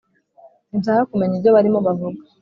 sinshaka 0.69 1.09
kumenya 1.11 1.35
ibyo 1.37 1.49
barimo 1.55 1.79
kuvuga 1.85 2.19